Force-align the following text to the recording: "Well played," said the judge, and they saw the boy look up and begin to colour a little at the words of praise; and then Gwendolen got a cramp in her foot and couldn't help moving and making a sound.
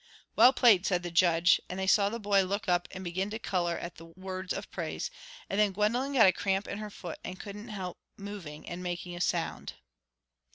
"Well 0.35 0.51
played," 0.51 0.87
said 0.87 1.03
the 1.03 1.11
judge, 1.11 1.61
and 1.69 1.79
they 1.79 1.85
saw 1.85 2.09
the 2.09 2.19
boy 2.19 2.41
look 2.41 2.67
up 2.67 2.87
and 2.89 3.03
begin 3.03 3.29
to 3.29 3.37
colour 3.37 3.73
a 3.77 3.83
little 3.83 3.85
at 3.85 3.95
the 3.97 4.05
words 4.07 4.51
of 4.51 4.71
praise; 4.71 5.11
and 5.47 5.59
then 5.59 5.73
Gwendolen 5.73 6.13
got 6.13 6.25
a 6.25 6.31
cramp 6.33 6.67
in 6.67 6.79
her 6.79 6.89
foot 6.89 7.19
and 7.23 7.39
couldn't 7.39 7.67
help 7.69 7.99
moving 8.17 8.67
and 8.67 8.81
making 8.81 9.15
a 9.15 9.21
sound. 9.21 9.73